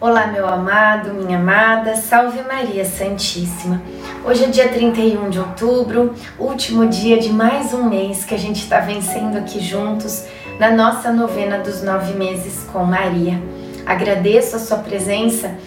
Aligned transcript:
Olá, 0.00 0.28
meu 0.28 0.46
amado, 0.46 1.12
minha 1.12 1.36
amada, 1.36 1.96
salve 1.96 2.40
Maria 2.42 2.84
Santíssima. 2.84 3.82
Hoje 4.24 4.44
é 4.44 4.46
dia 4.46 4.68
31 4.68 5.28
de 5.28 5.40
outubro, 5.40 6.14
último 6.38 6.86
dia 6.86 7.18
de 7.18 7.32
mais 7.32 7.74
um 7.74 7.82
mês 7.82 8.24
que 8.24 8.32
a 8.32 8.38
gente 8.38 8.62
está 8.62 8.78
vencendo 8.78 9.36
aqui 9.36 9.58
juntos 9.58 10.24
na 10.56 10.70
nossa 10.70 11.12
novena 11.12 11.58
dos 11.58 11.82
nove 11.82 12.12
meses 12.12 12.62
com 12.72 12.84
Maria. 12.84 13.42
Agradeço 13.84 14.54
a 14.54 14.60
sua 14.60 14.78
presença 14.78 15.58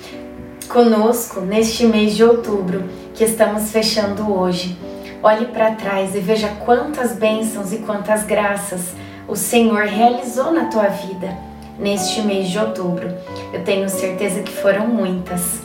conosco 0.69 1.41
neste 1.41 1.85
mês 1.85 2.15
de 2.15 2.23
outubro 2.23 2.85
que 3.13 3.25
estamos 3.25 3.69
fechando 3.69 4.33
hoje. 4.33 4.79
Olhe 5.21 5.47
para 5.47 5.71
trás 5.71 6.15
e 6.15 6.21
veja 6.21 6.47
quantas 6.63 7.11
bênçãos 7.11 7.73
e 7.73 7.79
quantas 7.79 8.23
graças 8.23 8.93
o 9.27 9.35
Senhor 9.35 9.87
realizou 9.87 10.53
na 10.53 10.67
tua 10.67 10.87
vida 10.87 11.50
neste 11.81 12.21
mês 12.21 12.49
de 12.49 12.59
outubro. 12.59 13.07
Eu 13.51 13.63
tenho 13.63 13.89
certeza 13.89 14.41
que 14.41 14.51
foram 14.51 14.87
muitas. 14.87 15.59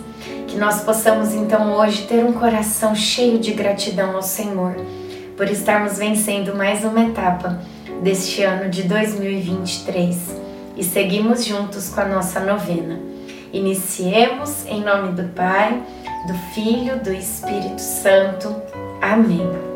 Que 0.49 0.57
nós 0.57 0.81
possamos 0.83 1.35
então 1.35 1.75
hoje 1.77 2.07
ter 2.07 2.25
um 2.25 2.33
coração 2.33 2.95
cheio 2.95 3.39
de 3.39 3.53
gratidão 3.53 4.17
ao 4.17 4.23
Senhor 4.23 4.75
por 5.37 5.49
estarmos 5.51 5.99
vencendo 5.99 6.57
mais 6.57 6.83
uma 6.83 7.05
etapa 7.05 7.61
deste 8.03 8.43
ano 8.43 8.71
de 8.71 8.85
2023 8.85 10.17
e 10.77 10.85
seguimos 10.85 11.45
juntos 11.45 11.89
com 11.91 12.01
a 12.01 12.07
nossa 12.07 12.41
novena. 12.41 12.99
Iniciemos 13.53 14.67
em 14.67 14.83
nome 14.83 15.13
do 15.13 15.25
Pai, 15.35 15.83
do 16.27 16.35
Filho, 16.55 16.99
do 17.03 17.13
Espírito 17.13 17.81
Santo. 17.81 18.55
Amém. 19.01 19.76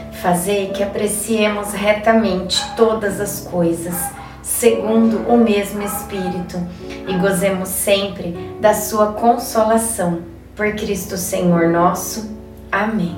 Fazei 0.21 0.67
que 0.67 0.83
apreciemos 0.83 1.73
retamente 1.73 2.63
todas 2.75 3.19
as 3.19 3.39
coisas, 3.39 3.95
segundo 4.43 5.27
o 5.27 5.35
mesmo 5.35 5.81
Espírito, 5.81 6.61
e 7.07 7.17
gozemos 7.17 7.69
sempre 7.69 8.55
da 8.59 8.75
Sua 8.75 9.13
consolação. 9.13 10.19
Por 10.55 10.73
Cristo 10.73 11.17
Senhor 11.17 11.69
nosso. 11.69 12.37
Amém. 12.71 13.17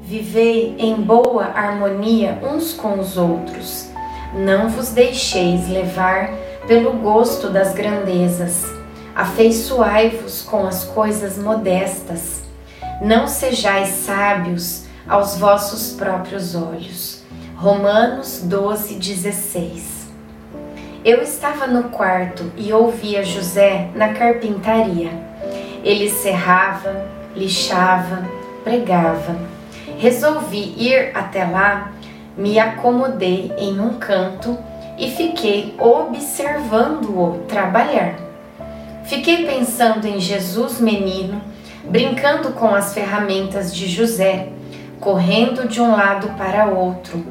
Vivei 0.00 0.74
em 0.80 0.96
boa 0.96 1.44
harmonia 1.54 2.40
uns 2.42 2.72
com 2.72 2.98
os 2.98 3.16
outros. 3.16 3.88
Não 4.34 4.68
vos 4.68 4.88
deixeis 4.88 5.68
levar 5.68 6.28
pelo 6.66 6.94
gosto 6.94 7.50
das 7.50 7.72
grandezas. 7.72 8.64
Afeiçoai-vos 9.14 10.42
com 10.42 10.66
as 10.66 10.82
coisas 10.82 11.38
modestas 11.38 12.49
não 13.00 13.26
sejais 13.26 13.88
sábios 13.88 14.84
aos 15.08 15.36
vossos 15.38 15.92
próprios 15.94 16.54
olhos. 16.54 17.22
Romanos 17.56 18.42
12, 18.44 18.94
16. 18.94 20.08
Eu 21.02 21.22
estava 21.22 21.66
no 21.66 21.84
quarto 21.84 22.52
e 22.56 22.72
ouvia 22.72 23.24
José 23.24 23.88
na 23.94 24.12
carpintaria. 24.12 25.10
Ele 25.82 26.10
serrava, 26.10 27.06
lixava, 27.34 28.22
pregava. 28.62 29.36
Resolvi 29.98 30.74
ir 30.76 31.10
até 31.14 31.44
lá, 31.44 31.92
me 32.36 32.58
acomodei 32.58 33.50
em 33.56 33.80
um 33.80 33.94
canto 33.94 34.58
e 34.98 35.10
fiquei 35.10 35.74
observando-o 35.78 37.44
trabalhar. 37.48 38.16
Fiquei 39.04 39.46
pensando 39.46 40.06
em 40.06 40.20
Jesus 40.20 40.78
menino 40.78 41.40
brincando 41.84 42.52
com 42.52 42.74
as 42.74 42.92
ferramentas 42.92 43.74
de 43.74 43.88
José, 43.88 44.48
correndo 45.00 45.66
de 45.66 45.80
um 45.80 45.90
lado 45.92 46.28
para 46.36 46.66
outro. 46.66 47.24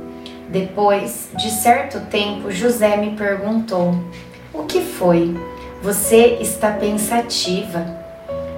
Depois 0.50 1.30
de 1.38 1.52
certo 1.52 2.00
tempo, 2.10 2.52
José 2.52 2.98
me 2.98 3.12
perguntou: 3.12 3.96
O 4.54 4.64
que 4.64 4.82
foi? 4.82 5.36
Você 5.82 6.38
está 6.42 6.72
pensativa? 6.72 7.86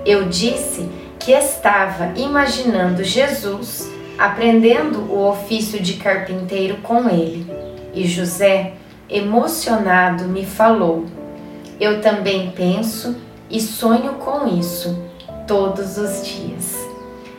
Eu 0.05 0.29
disse 0.29 0.89
que 1.19 1.31
estava 1.31 2.13
imaginando 2.15 3.03
Jesus 3.03 3.91
aprendendo 4.17 5.11
o 5.11 5.27
ofício 5.29 5.79
de 5.81 5.95
carpinteiro 5.95 6.77
com 6.77 7.09
ele. 7.09 7.45
E 7.93 8.07
José, 8.07 8.73
emocionado, 9.09 10.23
me 10.25 10.45
falou: 10.45 11.05
Eu 11.79 12.01
também 12.01 12.51
penso 12.55 13.17
e 13.49 13.59
sonho 13.59 14.13
com 14.13 14.47
isso 14.47 15.10
todos 15.47 15.97
os 15.97 16.25
dias. 16.25 16.75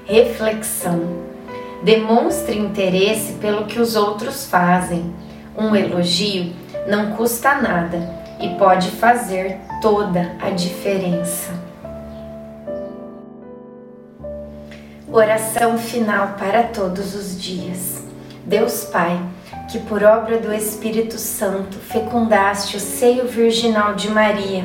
Reflexão. 0.05 1.23
Demonstre 1.83 2.59
interesse 2.59 3.35
pelo 3.35 3.67
que 3.67 3.81
os 3.81 3.97
outros 3.97 4.47
fazem. 4.47 5.13
Um 5.57 5.75
elogio 5.75 6.53
não 6.87 7.13
custa 7.13 7.55
nada 7.55 7.99
e 8.41 8.51
pode 8.51 8.91
fazer 8.91 9.59
toda 9.81 10.37
a 10.41 10.51
diferença. 10.51 11.53
Oração 15.11 15.77
final 15.77 16.35
para 16.39 16.63
todos 16.63 17.15
os 17.15 17.41
dias. 17.41 18.03
Deus 18.45 18.85
Pai, 18.85 19.21
que 19.71 19.79
por 19.79 20.03
obra 20.03 20.39
do 20.39 20.53
Espírito 20.53 21.19
Santo 21.19 21.77
fecundaste 21.79 22.77
o 22.77 22.81
seio 22.81 23.27
virginal 23.27 23.95
de 23.95 24.09
Maria 24.09 24.65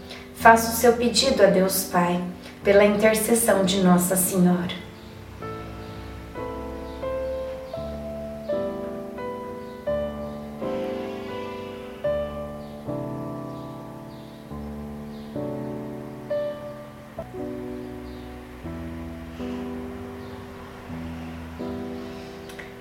Faça 0.41 0.71
o 0.71 0.75
seu 0.75 0.93
pedido 0.93 1.43
a 1.43 1.45
Deus 1.45 1.83
Pai, 1.83 2.19
pela 2.63 2.83
intercessão 2.83 3.63
de 3.63 3.83
Nossa 3.83 4.15
Senhora. 4.15 4.73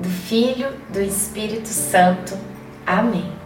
do 0.00 0.08
Filho, 0.08 0.68
do 0.92 1.00
Espírito 1.00 1.68
Santo. 1.68 2.36
Amém. 2.86 3.39